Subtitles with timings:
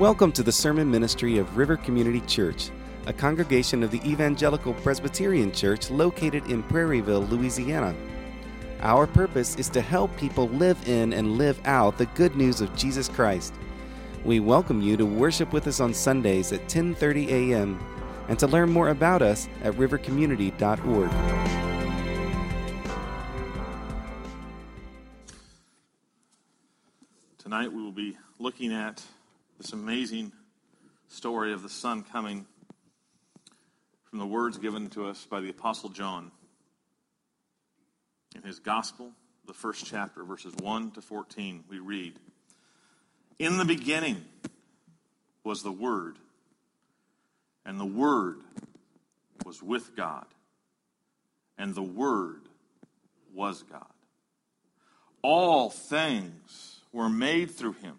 [0.00, 2.70] Welcome to the sermon ministry of River Community Church,
[3.06, 7.94] a congregation of the Evangelical Presbyterian Church located in Prairieville, Louisiana.
[8.80, 12.74] Our purpose is to help people live in and live out the good news of
[12.74, 13.52] Jesus Christ.
[14.24, 17.78] We welcome you to worship with us on Sundays at 10:30 a.m.
[18.30, 21.10] and to learn more about us at rivercommunity.org.
[27.36, 29.04] Tonight we will be looking at
[29.60, 30.32] this amazing
[31.08, 32.46] story of the Son coming
[34.04, 36.30] from the words given to us by the Apostle John
[38.34, 39.10] in his Gospel,
[39.46, 41.64] the first chapter, verses 1 to 14.
[41.68, 42.14] We read
[43.38, 44.24] In the beginning
[45.44, 46.16] was the Word,
[47.66, 48.38] and the Word
[49.44, 50.24] was with God,
[51.58, 52.48] and the Word
[53.34, 53.84] was God.
[55.20, 57.98] All things were made through him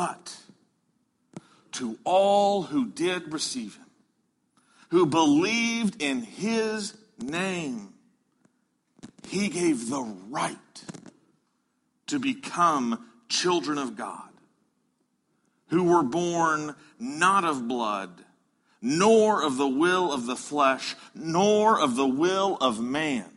[0.00, 0.34] But
[1.72, 3.90] to all who did receive him,
[4.88, 7.92] who believed in his name,
[9.28, 10.00] he gave the
[10.30, 10.56] right
[12.06, 14.30] to become children of God,
[15.68, 18.24] who were born not of blood,
[18.80, 23.30] nor of the will of the flesh, nor of the will of man,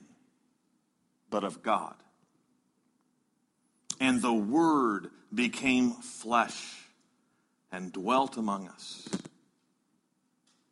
[1.29, 1.95] but of God.
[3.99, 6.83] And the Word became flesh
[7.71, 9.07] and dwelt among us.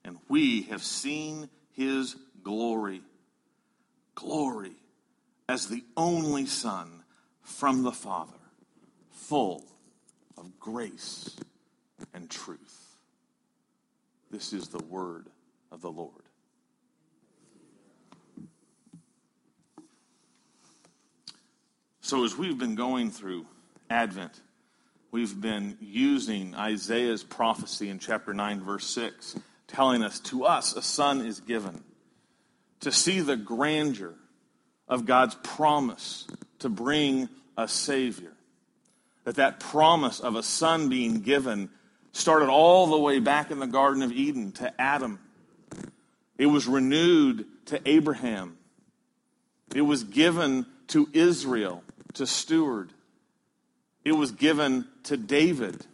[0.04, 3.02] And we have seen his glory.
[4.16, 4.76] Glory
[5.48, 7.04] as the only Son
[7.42, 8.38] from the Father,
[9.10, 9.66] full
[10.38, 11.36] of grace
[12.14, 12.98] and truth.
[14.30, 15.28] This is the word
[15.72, 16.14] of the Lord.
[22.00, 23.46] So, as we've been going through
[23.90, 24.42] Advent,
[25.12, 30.82] we've been using Isaiah's prophecy in chapter 9, verse 6, telling us, To us a
[30.82, 31.84] son is given.
[32.82, 34.16] To see the grandeur
[34.88, 36.26] of God's promise
[36.60, 38.34] to bring a Savior.
[39.26, 41.70] That that promise of a son being given
[42.12, 45.20] started all the way back in the Garden of Eden to Adam.
[46.38, 48.58] It was renewed to Abraham.
[49.76, 51.84] It was given to Israel
[52.14, 52.92] to steward
[54.04, 55.86] it was given to David.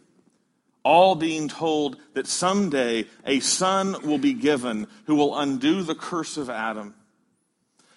[0.82, 6.36] All being told that someday a son will be given who will undo the curse
[6.36, 6.94] of Adam,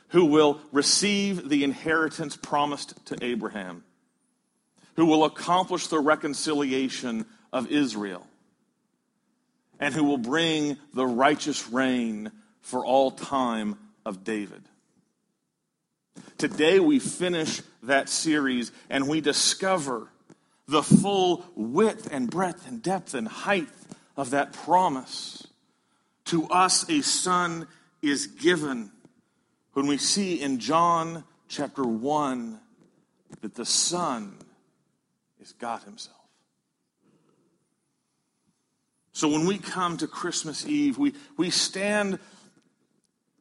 [0.10, 3.84] who will receive the inheritance promised to Abraham,
[4.96, 8.28] who will accomplish the reconciliation of Israel,
[9.80, 14.64] and who will bring the righteous reign for all time of David.
[16.38, 20.10] Today we finish that series and we discover
[20.68, 23.70] the full width and breadth and depth and height
[24.18, 25.46] of that promise.
[26.26, 27.68] To us a son
[28.02, 28.92] is given
[29.74, 32.60] when we see in John chapter 1
[33.42, 34.36] that the Son
[35.40, 36.18] is God Himself.
[39.14, 42.20] So when we come to Christmas Eve, we, we stand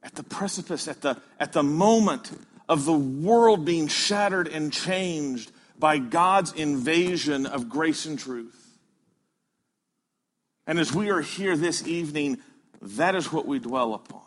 [0.03, 2.33] at the precipice, at the, at the moment
[2.71, 8.79] of the world being shattered and changed by God's invasion of grace and truth.
[10.69, 12.39] And as we are here this evening,
[12.81, 14.23] that is what we dwell upon.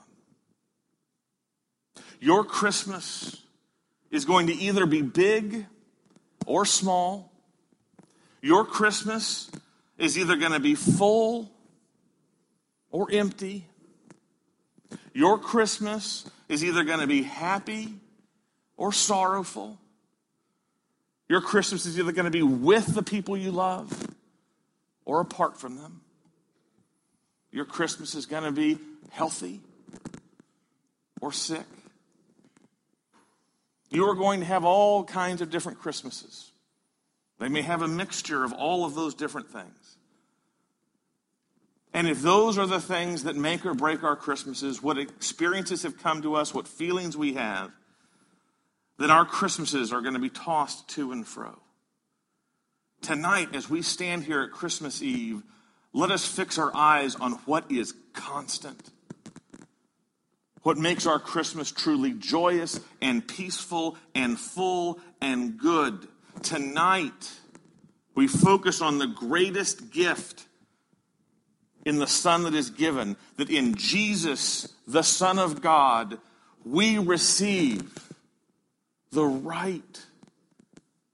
[2.20, 3.42] Your Christmas
[4.12, 5.66] is going to either be big
[6.46, 7.32] or small.
[8.42, 9.50] Your Christmas
[9.98, 11.50] is either going to be full
[12.92, 13.66] or empty.
[15.14, 18.02] Your Christmas is either going to be happy
[18.78, 19.78] or sorrowful.
[21.30, 24.08] Your Christmas is either going to be with the people you love
[25.06, 26.02] or apart from them.
[27.52, 28.78] Your Christmas is going to be
[29.12, 29.62] healthy
[31.22, 31.66] or sick.
[33.90, 36.52] You are going to have all kinds of different Christmases.
[37.40, 39.98] They may have a mixture of all of those different things.
[41.94, 46.02] And if those are the things that make or break our Christmases, what experiences have
[46.02, 47.72] come to us, what feelings we have,
[49.04, 51.60] then our Christmases are going to be tossed to and fro.
[53.02, 55.44] Tonight, as we stand here at Christmas Eve,
[55.92, 58.92] let us fix our eyes on what is constant.
[60.62, 66.08] What makes our Christmas truly joyous and peaceful and full and good.
[66.42, 67.30] Tonight,
[68.16, 70.46] we focus on the greatest gift
[71.86, 76.20] in the Son that is given, that in Jesus, the Son of God,
[76.64, 78.13] we receive
[79.14, 80.06] the right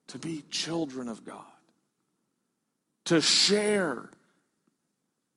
[0.07, 1.44] to be children of God,
[3.06, 4.10] to share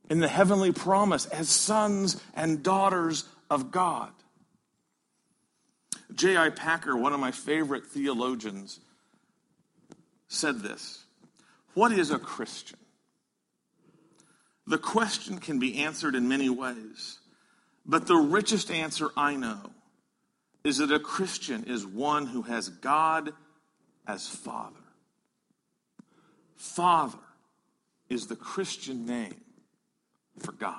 [0.08, 4.10] in the heavenly promise as sons and daughters of God.
[6.14, 6.50] J.I.
[6.50, 8.80] Packer, one of my favorite theologians,
[10.28, 11.04] said this
[11.74, 12.78] What is a Christian?
[14.66, 17.18] The question can be answered in many ways,
[17.84, 19.72] but the richest answer I know
[20.64, 23.32] is that a Christian is one who has God
[24.06, 24.76] as Father.
[26.56, 27.18] Father
[28.08, 29.40] is the Christian name
[30.38, 30.76] for God.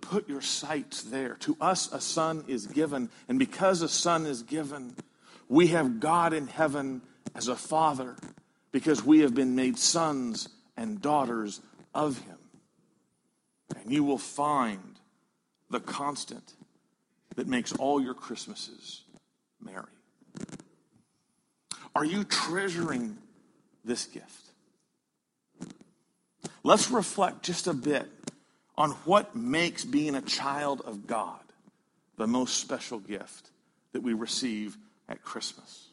[0.00, 1.34] Put your sights there.
[1.40, 4.94] To us, a son is given, and because a son is given,
[5.48, 7.02] we have God in heaven
[7.34, 8.16] as a father
[8.72, 11.60] because we have been made sons and daughters
[11.94, 12.38] of him.
[13.76, 14.87] And you will find
[15.70, 16.54] the constant
[17.36, 19.02] that makes all your Christmases
[19.60, 19.84] merry.
[21.94, 23.18] Are you treasuring
[23.84, 24.50] this gift?
[26.62, 28.08] Let's reflect just a bit
[28.76, 31.40] on what makes being a child of God
[32.16, 33.50] the most special gift
[33.92, 34.76] that we receive
[35.08, 35.88] at Christmas.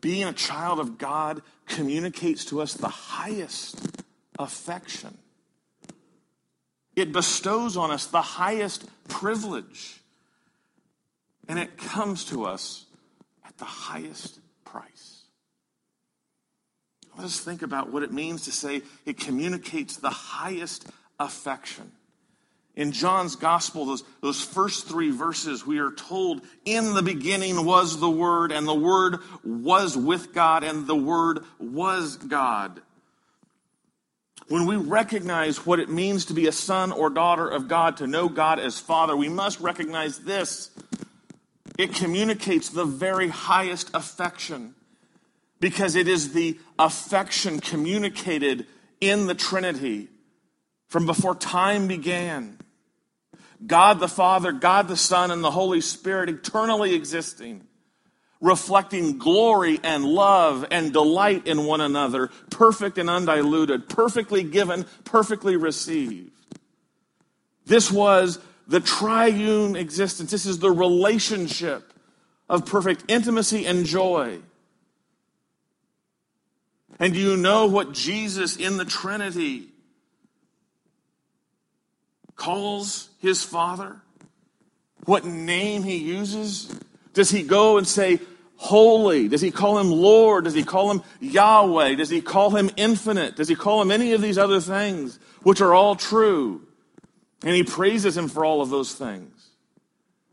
[0.00, 3.80] Being a child of God communicates to us the highest
[4.38, 5.16] affection.
[6.96, 10.00] It bestows on us the highest privilege.
[11.46, 12.86] And it comes to us
[13.46, 15.22] at the highest price.
[17.16, 20.88] Let us think about what it means to say it communicates the highest
[21.20, 21.92] affection.
[22.74, 28.00] In John's gospel, those, those first three verses, we are told, In the beginning was
[28.00, 32.82] the Word, and the Word was with God, and the Word was God.
[34.48, 38.06] When we recognize what it means to be a son or daughter of God, to
[38.06, 40.70] know God as Father, we must recognize this.
[41.76, 44.74] It communicates the very highest affection
[45.58, 48.66] because it is the affection communicated
[49.00, 50.08] in the Trinity
[50.88, 52.58] from before time began.
[53.66, 57.66] God the Father, God the Son, and the Holy Spirit eternally existing,
[58.40, 65.56] reflecting glory and love and delight in one another, perfect and undiluted, perfectly given, perfectly
[65.56, 66.30] received.
[67.64, 68.38] This was
[68.68, 70.30] the triune existence.
[70.30, 71.92] This is the relationship
[72.48, 74.38] of perfect intimacy and joy.
[76.98, 79.68] And do you know what Jesus in the Trinity
[82.36, 84.00] calls his Father?
[85.04, 86.74] What name he uses?
[87.16, 88.20] Does he go and say,
[88.56, 89.26] Holy?
[89.26, 90.44] Does he call him Lord?
[90.44, 91.94] Does he call him Yahweh?
[91.94, 93.36] Does he call him infinite?
[93.36, 96.60] Does he call him any of these other things, which are all true?
[97.42, 99.48] And he praises him for all of those things.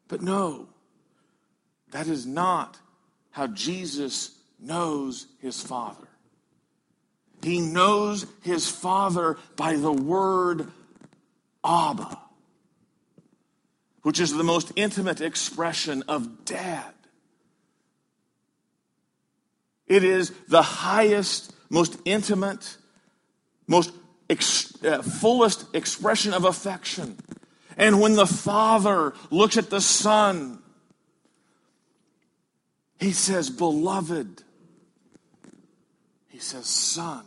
[0.10, 0.68] But no,
[1.92, 2.78] that is not
[3.32, 6.10] how Jesus knows his Father.
[7.42, 10.70] He knows his Father by the word
[11.64, 12.20] Abba,
[14.04, 16.94] which is the most intimate expression of dad.
[19.88, 22.78] It is the highest, most intimate,
[23.68, 23.92] most
[24.30, 27.18] ex- uh, fullest expression of affection.
[27.78, 30.60] And when the Father looks at the Son,
[33.00, 34.44] he says, Beloved.
[36.30, 37.26] He says, Son.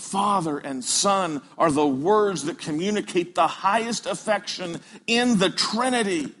[0.00, 6.32] Father and Son are the words that communicate the highest affection in the Trinity.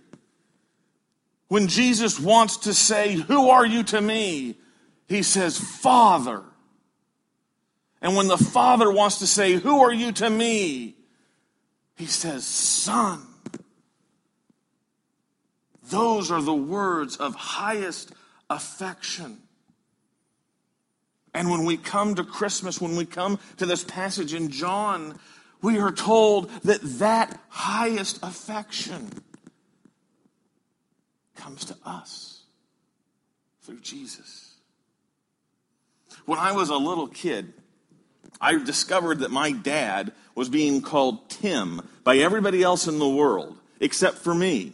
[1.48, 4.56] When Jesus wants to say, Who are you to me?
[5.08, 6.42] He says, Father.
[8.00, 10.96] And when the Father wants to say, Who are you to me?
[11.96, 13.26] He says, Son.
[15.90, 18.12] Those are the words of highest
[18.48, 19.42] affection.
[21.32, 25.18] And when we come to Christmas, when we come to this passage in John,
[25.62, 29.10] we are told that that highest affection
[31.36, 32.42] comes to us
[33.62, 34.54] through Jesus.
[36.26, 37.52] When I was a little kid,
[38.40, 43.56] I discovered that my dad was being called Tim by everybody else in the world
[43.80, 44.72] except for me.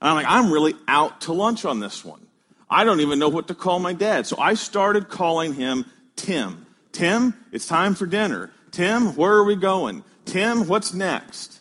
[0.00, 2.26] And I'm like, I'm really out to lunch on this one.
[2.72, 4.26] I don't even know what to call my dad.
[4.26, 5.84] So I started calling him
[6.16, 6.66] Tim.
[6.90, 8.50] Tim, it's time for dinner.
[8.70, 10.04] Tim, where are we going?
[10.24, 11.60] Tim, what's next?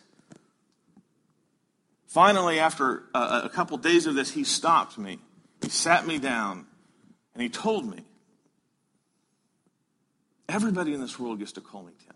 [2.08, 5.20] Finally, after a, a couple days of this, he stopped me.
[5.62, 6.66] He sat me down
[7.34, 8.06] and he told me,
[10.48, 12.16] Everybody in this world gets to call me Tim.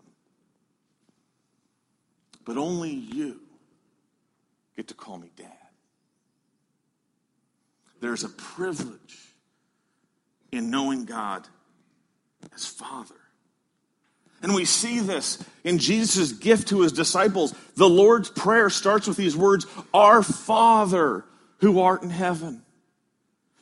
[2.44, 3.40] But only you
[4.76, 5.55] get to call me Dad.
[8.00, 9.18] There's a privilege
[10.52, 11.46] in knowing God
[12.54, 13.14] as Father.
[14.42, 17.54] And we see this in Jesus' gift to his disciples.
[17.74, 21.24] The Lord's Prayer starts with these words Our Father
[21.58, 22.62] who art in heaven.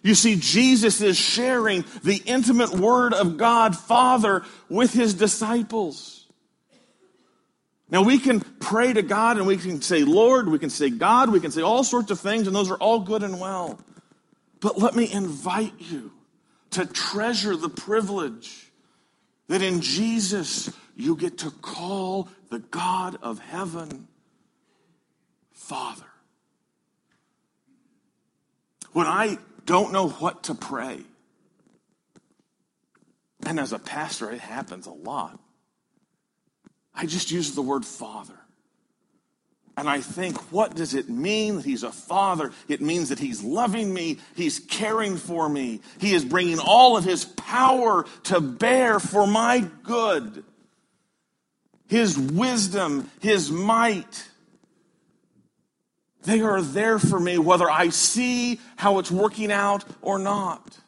[0.02, 6.26] You see, Jesus is sharing the intimate word of God, Father, with his disciples.
[7.88, 11.30] Now, we can pray to God and we can say, Lord, we can say God,
[11.30, 13.78] we can say all sorts of things, and those are all good and well.
[14.64, 16.10] But let me invite you
[16.70, 18.72] to treasure the privilege
[19.46, 24.08] that in Jesus you get to call the God of heaven
[25.52, 26.06] Father.
[28.94, 31.00] When I don't know what to pray,
[33.44, 35.38] and as a pastor, it happens a lot,
[36.94, 38.38] I just use the word Father.
[39.76, 42.52] And I think, what does it mean that he's a father?
[42.68, 47.04] It means that he's loving me, he's caring for me, he is bringing all of
[47.04, 50.44] his power to bear for my good.
[51.88, 54.28] His wisdom, his might,
[56.22, 60.78] they are there for me whether I see how it's working out or not.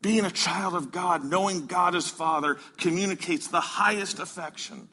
[0.00, 4.88] Being a child of God, knowing God as Father, communicates the highest affection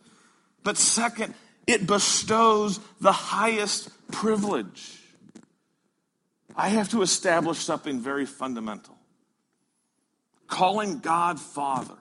[0.65, 1.36] but second,
[1.67, 5.00] it bestows the highest privilege.
[6.55, 8.98] I have to establish something very fundamental.
[10.48, 11.98] Calling God Father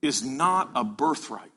[0.00, 1.50] is not a birthright.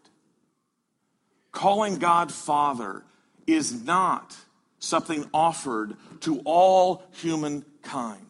[1.52, 3.04] Calling God Father
[3.46, 4.36] is not
[4.80, 8.26] something offered to all humankind.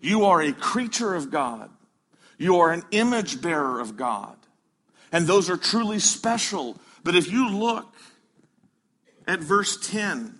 [0.00, 1.68] You are a creature of God.
[2.38, 4.38] You are an image bearer of God
[5.12, 6.80] and those are truly special.
[7.02, 7.94] But if you look
[9.26, 10.38] at verse 10,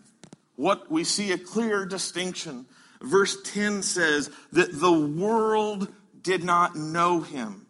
[0.56, 2.66] what we see a clear distinction.
[3.00, 5.88] Verse 10 says that the world
[6.22, 7.66] did not know him.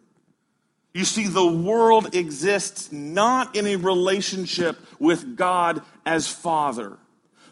[0.93, 6.97] You see, the world exists not in a relationship with God as Father.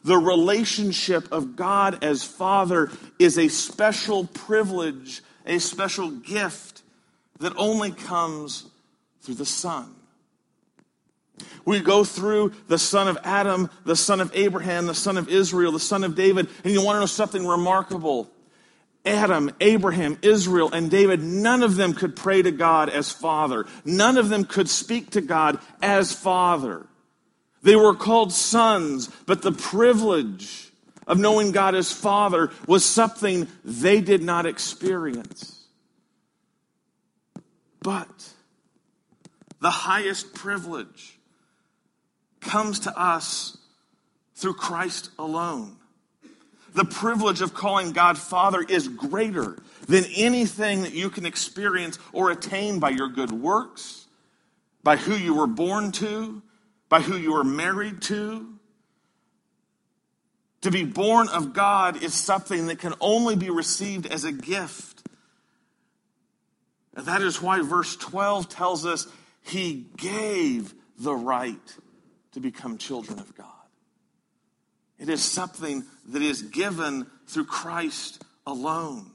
[0.05, 6.83] The relationship of God as Father is a special privilege, a special gift
[7.39, 8.65] that only comes
[9.23, 9.93] through the Son.
[11.65, 15.71] We go through the son of Adam, the son of Abraham, the son of Israel,
[15.71, 18.29] the son of David, and you want to know something remarkable.
[19.05, 23.65] Adam, Abraham, Israel, and David, none of them could pray to God as Father.
[23.83, 26.85] None of them could speak to God as Father.
[27.63, 30.71] They were called sons, but the privilege
[31.07, 35.65] of knowing God as Father was something they did not experience.
[37.81, 38.33] But
[39.63, 41.17] the highest privilege
[42.41, 43.57] comes to us
[44.35, 45.77] through Christ alone.
[46.73, 52.29] The privilege of calling God Father is greater than anything that you can experience or
[52.29, 54.05] attain by your good works,
[54.83, 56.41] by who you were born to,
[56.89, 58.45] by who you were married to.
[60.63, 65.07] To be born of God is something that can only be received as a gift.
[66.97, 69.07] And that is why verse 12 tells us
[69.43, 71.75] he gave the right
[72.31, 73.47] to become children of God.
[74.97, 79.11] It is something that is given through Christ alone.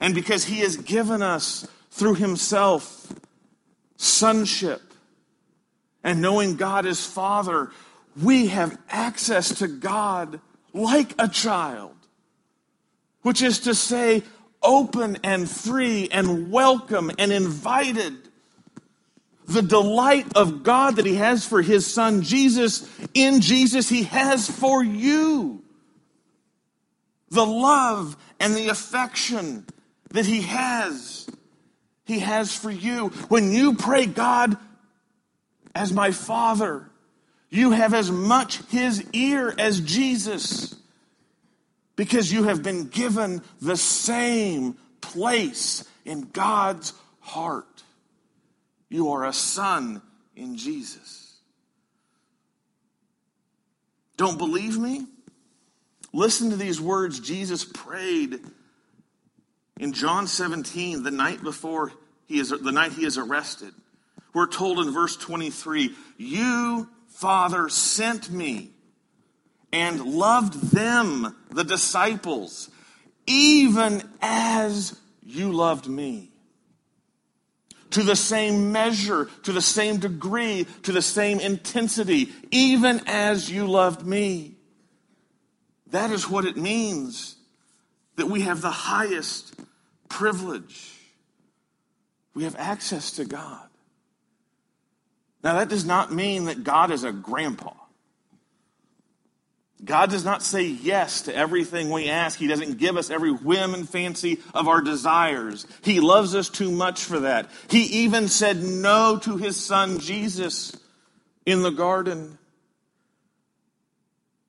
[0.00, 3.12] And because He has given us through Himself
[3.96, 4.82] sonship
[6.04, 7.70] and knowing God as Father,
[8.22, 10.40] we have access to God
[10.72, 11.96] like a child,
[13.22, 14.22] which is to say,
[14.62, 18.25] open and free and welcome and invited
[19.46, 24.50] the delight of God that He has for His Son Jesus, in Jesus, He has
[24.50, 25.62] for you.
[27.30, 29.66] The love and the affection
[30.10, 31.28] that He has.
[32.04, 33.08] He has for you.
[33.28, 34.56] When you pray, God,
[35.74, 36.88] as my Father,
[37.50, 40.74] you have as much His ear as Jesus
[41.96, 47.82] because you have been given the same place in God's heart.
[48.96, 50.00] You are a son
[50.34, 51.34] in Jesus.
[54.16, 55.06] Don't believe me?
[56.14, 58.40] Listen to these words Jesus prayed
[59.78, 61.92] in John 17, the night before
[62.24, 63.74] he is the night he is arrested.
[64.32, 68.72] We're told in verse 23, "You, Father, sent me
[69.72, 72.70] and loved them, the disciples,
[73.26, 76.32] even as you loved me."
[77.90, 83.66] To the same measure, to the same degree, to the same intensity, even as you
[83.66, 84.56] loved me.
[85.88, 87.36] That is what it means
[88.16, 89.54] that we have the highest
[90.08, 90.92] privilege.
[92.34, 93.68] We have access to God.
[95.42, 97.72] Now, that does not mean that God is a grandpa.
[99.84, 102.38] God does not say yes to everything we ask.
[102.38, 105.66] He doesn't give us every whim and fancy of our desires.
[105.82, 107.50] He loves us too much for that.
[107.68, 110.76] He even said no to his son Jesus
[111.44, 112.38] in the garden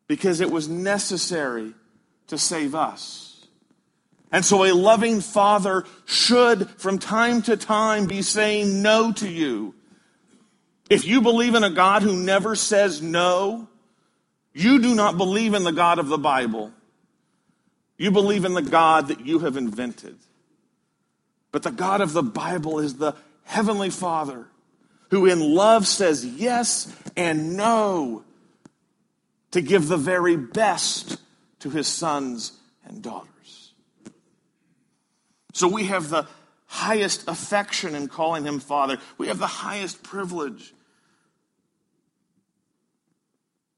[0.08, 1.74] because it was necessary
[2.28, 3.46] to save us.
[4.32, 9.74] And so a loving father should, from time to time, be saying no to you.
[10.90, 13.68] If you believe in a God who never says no,
[14.58, 16.72] you do not believe in the God of the Bible.
[17.98, 20.18] You believe in the God that you have invented.
[21.52, 24.48] But the God of the Bible is the Heavenly Father
[25.10, 28.24] who, in love, says yes and no
[29.52, 31.18] to give the very best
[31.60, 32.54] to his sons
[32.86, 33.74] and daughters.
[35.54, 36.28] So we have the
[36.66, 40.74] highest affection in calling him Father, we have the highest privilege.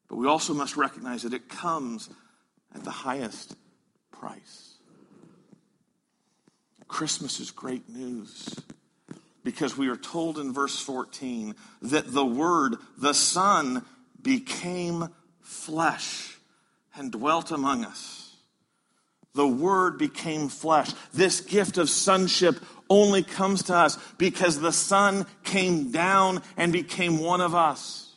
[0.10, 2.10] But we also must recognize that it comes
[2.76, 3.56] at the highest
[4.12, 4.76] price.
[6.88, 8.56] Christmas is great news
[9.44, 13.86] because we are told in verse 14 that the Word, the Son,
[14.22, 15.10] became
[15.42, 16.38] flesh
[16.96, 18.30] and dwelt among us
[19.40, 20.92] the Word became flesh.
[21.14, 22.58] This gift of sonship
[22.90, 28.09] only comes to us because the Son came down and became one of us.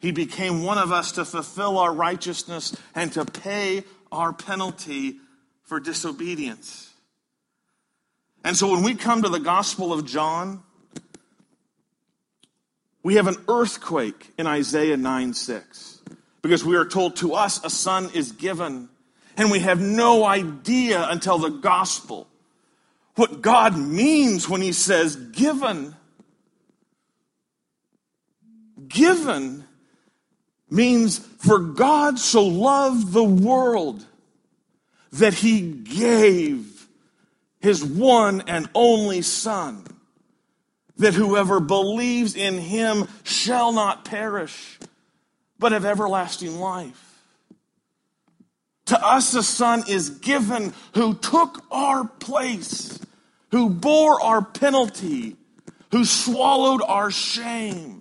[0.00, 5.16] He became one of us to fulfill our righteousness and to pay our penalty
[5.62, 6.90] for disobedience.
[8.42, 10.62] And so when we come to the Gospel of John,
[13.02, 16.02] we have an earthquake in Isaiah 9 6
[16.42, 18.88] because we are told to us a son is given
[19.36, 22.26] and we have no idea until the gospel
[23.16, 25.94] what God means when he says given.
[28.88, 29.64] Given
[30.70, 34.04] means for God so loved the world
[35.12, 36.86] that he gave
[37.60, 39.84] his one and only Son,
[40.96, 44.78] that whoever believes in him shall not perish,
[45.58, 47.10] but have everlasting life.
[48.86, 52.98] To us a son is given who took our place,
[53.52, 55.36] who bore our penalty,
[55.92, 57.99] who swallowed our shame,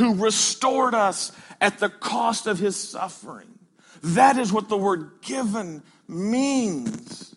[0.00, 3.46] who restored us at the cost of his suffering.
[4.02, 7.34] That is what the word given means.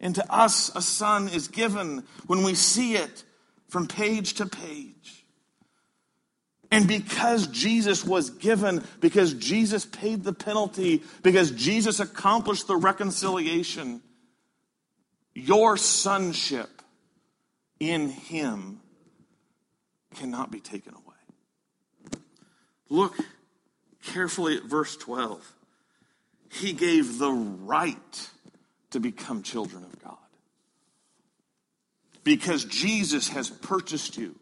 [0.00, 3.24] And to us, a son is given when we see it
[3.68, 5.24] from page to page.
[6.72, 14.02] And because Jesus was given, because Jesus paid the penalty, because Jesus accomplished the reconciliation,
[15.34, 16.82] your sonship
[17.78, 18.80] in Him
[20.16, 20.99] cannot be taken away.
[22.90, 23.14] Look
[24.02, 25.54] carefully at verse 12.
[26.50, 28.30] He gave the right
[28.90, 30.16] to become children of God.
[32.24, 34.34] Because Jesus has purchased you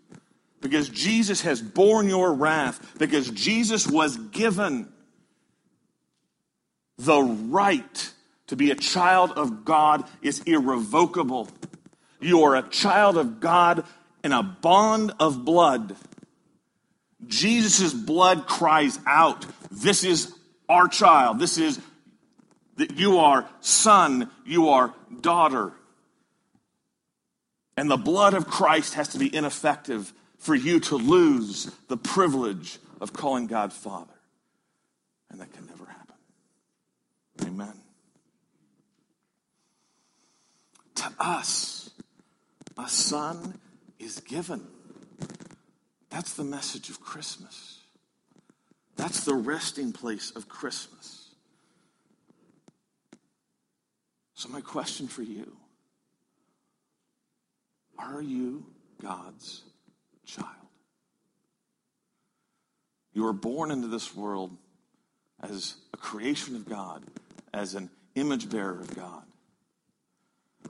[0.60, 4.88] because Jesus has borne your wrath, because Jesus was given
[6.96, 8.12] the right
[8.48, 11.48] to be a child of God is irrevocable.
[12.20, 13.84] You are a child of God
[14.24, 15.94] in a bond of blood.
[17.26, 20.32] Jesus' blood cries out, This is
[20.68, 21.38] our child.
[21.38, 21.80] This is
[22.76, 25.72] that you are son, you are daughter.
[27.76, 32.78] And the blood of Christ has to be ineffective for you to lose the privilege
[33.00, 34.14] of calling God Father.
[35.30, 36.14] And that can never happen.
[37.44, 37.74] Amen.
[40.96, 41.90] To us,
[42.76, 43.58] a son
[43.98, 44.66] is given.
[46.10, 47.80] That's the message of Christmas.
[48.96, 51.28] That's the resting place of Christmas.
[54.34, 55.56] So, my question for you
[57.98, 58.66] are you
[59.02, 59.62] God's
[60.24, 60.48] child?
[63.12, 64.56] You are born into this world
[65.42, 67.04] as a creation of God,
[67.52, 69.24] as an image bearer of God.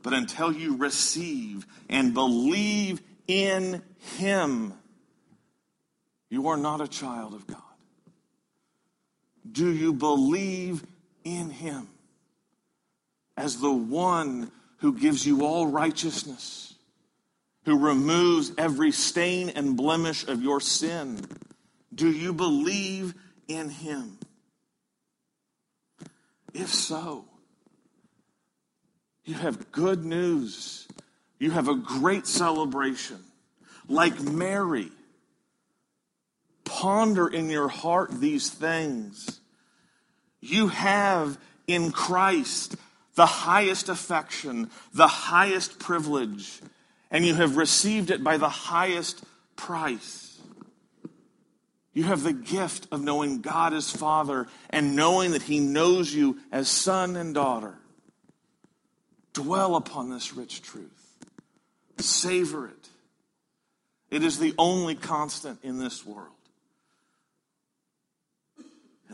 [0.03, 3.83] But until you receive and believe in
[4.17, 4.73] Him,
[6.31, 7.63] you are not a child of God.
[9.51, 10.85] Do you believe
[11.25, 11.89] in Him
[13.37, 16.75] as the one who gives you all righteousness,
[17.65, 21.25] who removes every stain and blemish of your sin?
[21.95, 23.15] Do you believe
[23.47, 24.19] in Him?
[26.53, 27.25] If so,
[29.25, 30.89] you have good news.
[31.39, 33.23] You have a great celebration.
[33.89, 34.91] Like Mary,
[36.79, 39.41] ponder in your heart these things.
[40.41, 41.37] You have
[41.67, 42.77] in Christ
[43.17, 46.61] the highest affection, the highest privilege,
[47.11, 49.25] and you have received it by the highest
[49.57, 50.41] price.
[51.95, 56.39] You have the gift of knowing God as Father and knowing that He knows you
[56.53, 57.75] as son and daughter.
[59.33, 61.17] Dwell upon this rich truth.
[61.99, 62.89] Savor it.
[64.13, 66.38] It is the only constant in this world.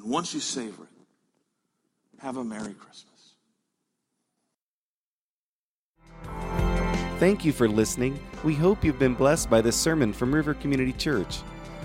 [0.05, 3.35] And once you savor it, have a Merry Christmas.
[7.19, 8.19] Thank you for listening.
[8.43, 11.39] We hope you've been blessed by this sermon from River Community Church.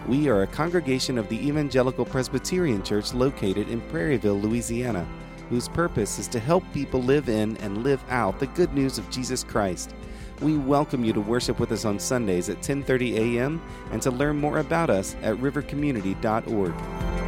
[0.06, 5.08] We are a congregation of the Evangelical Presbyterian Church located in Prairieville, Louisiana
[5.50, 9.10] whose purpose is to help people live in and live out the good news of
[9.10, 9.94] Jesus Christ.
[10.42, 13.62] We welcome you to worship with us on Sundays at 10:30 a.m.
[13.92, 17.19] and to learn more about us at rivercommunity.org.